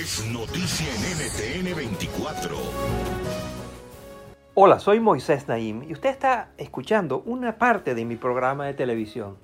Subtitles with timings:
[0.00, 2.56] Es noticia en NTN 24.
[4.54, 9.36] Hola, soy Moisés Naim y usted está escuchando una parte de mi programa de televisión.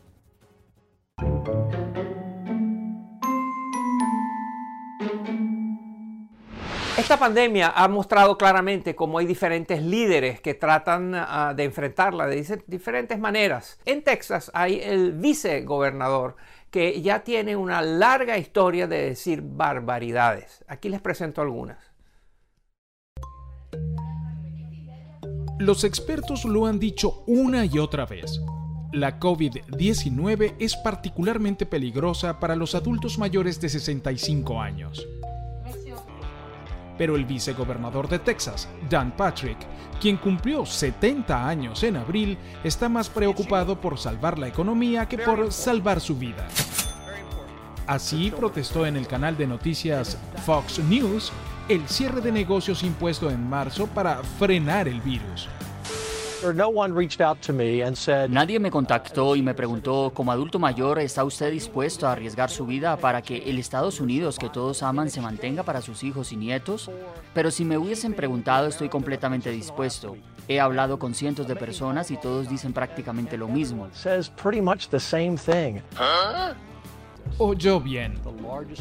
[6.97, 12.63] Esta pandemia ha mostrado claramente cómo hay diferentes líderes que tratan uh, de enfrentarla de
[12.67, 13.79] diferentes maneras.
[13.85, 16.37] En Texas hay el vicegobernador
[16.71, 20.65] que ya tiene una larga historia de decir barbaridades.
[20.69, 21.79] Aquí les presento algunas.
[25.59, 28.41] Los expertos lo han dicho una y otra vez.
[28.93, 35.07] La COVID-19 es particularmente peligrosa para los adultos mayores de 65 años.
[36.99, 39.59] Pero el vicegobernador de Texas, Dan Patrick,
[40.01, 45.53] quien cumplió 70 años en abril, está más preocupado por salvar la economía que por
[45.53, 46.47] salvar su vida.
[47.87, 51.33] Así protestó en el canal de noticias Fox News
[51.69, 55.49] el cierre de negocios impuesto en marzo para frenar el virus.
[58.29, 62.67] Nadie me contactó y me preguntó, como adulto mayor, ¿está usted dispuesto a arriesgar su
[62.67, 66.37] vida para que el Estados Unidos que todos aman se mantenga para sus hijos y
[66.37, 66.91] nietos?
[67.33, 70.17] Pero si me hubiesen preguntado, estoy completamente dispuesto.
[70.49, 73.89] He hablado con cientos de personas y todos dicen prácticamente lo mismo.
[77.39, 78.15] Oyó bien.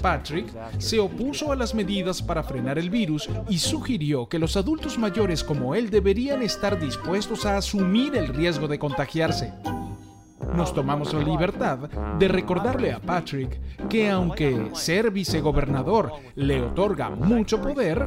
[0.01, 4.97] Patrick se opuso a las medidas para frenar el virus y sugirió que los adultos
[4.97, 9.53] mayores como él deberían estar dispuestos a asumir el riesgo de contagiarse.
[10.53, 11.79] Nos tomamos la libertad
[12.17, 18.05] de recordarle a Patrick que aunque ser vicegobernador le otorga mucho poder,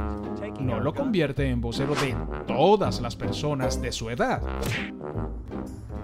[0.59, 2.15] no lo convierte en vocero de
[2.47, 4.41] todas las personas de su edad.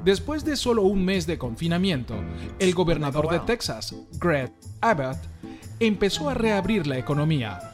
[0.05, 2.13] Después de solo un mes de confinamiento,
[2.59, 5.17] el gobernador de Texas, Greg Abbott,
[5.79, 7.73] empezó a reabrir la economía,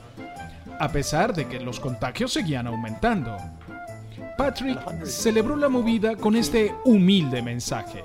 [0.80, 3.36] a pesar de que los contagios seguían aumentando.
[4.38, 8.02] Patrick celebró la movida con este humilde mensaje.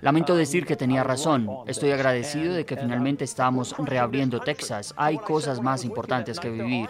[0.00, 1.48] Lamento decir que tenía razón.
[1.68, 4.92] Estoy agradecido de que finalmente estamos reabriendo Texas.
[4.96, 6.88] Hay cosas más importantes que vivir.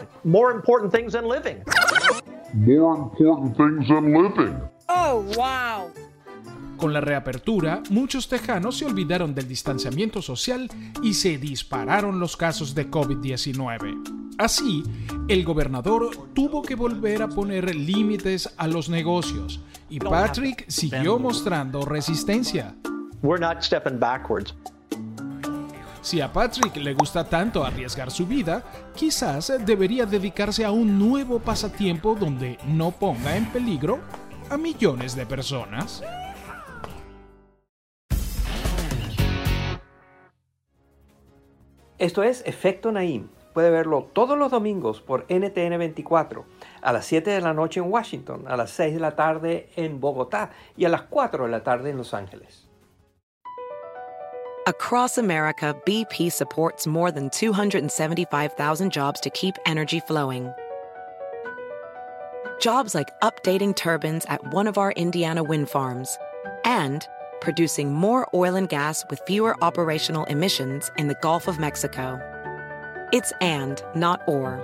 [5.11, 5.91] ¡Oh, wow!
[6.77, 10.69] Con la reapertura, muchos tejanos se olvidaron del distanciamiento social
[11.03, 14.35] y se dispararon los casos de COVID-19.
[14.37, 14.83] Así,
[15.27, 21.87] el gobernador tuvo que volver a poner límites a los negocios y Patrick siguió mostrando
[21.87, 22.75] resistencia.
[23.23, 24.55] We're not stepping backwards.
[26.03, 28.63] Si a Patrick le gusta tanto arriesgar su vida,
[28.95, 34.01] quizás debería dedicarse a un nuevo pasatiempo donde no ponga en peligro
[34.51, 36.03] a millones de personas.
[41.99, 43.29] Esto es Efecto Naim.
[43.53, 46.45] Puede verlo todos los domingos por NTN 24,
[46.81, 50.01] a las 7 de la noche en Washington, a las 6 de la tarde en
[50.01, 52.69] Bogotá y a las 4 de la tarde en Los Ángeles.
[54.69, 60.53] Across America, BP supports more than 275,000 jobs to keep energy flowing.
[62.61, 66.19] Jobs like updating turbines at one of our Indiana wind farms
[66.65, 67.07] and
[67.41, 72.21] producing more oil and gas with fewer operational emissions in the Gulf of Mexico.
[73.13, 74.61] It's and, not or.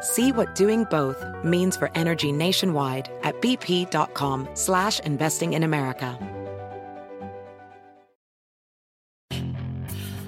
[0.00, 6.18] See what doing both means for energy nationwide at bp.com slash investing in America.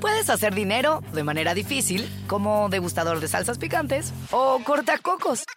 [0.00, 5.44] Puedes hacer dinero de manera difícil, como degustador de salsas picantes, o cortacocos,